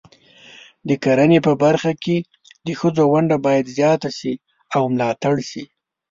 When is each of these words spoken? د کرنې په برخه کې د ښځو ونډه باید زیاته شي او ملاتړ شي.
د 0.87 0.89
کرنې 1.03 1.39
په 1.47 1.51
برخه 1.63 1.91
کې 2.03 2.17
د 2.65 2.67
ښځو 2.79 3.03
ونډه 3.13 3.35
باید 3.45 3.73
زیاته 3.77 4.09
شي 4.17 4.33
او 4.75 4.83
ملاتړ 4.93 5.35
شي. 5.49 5.63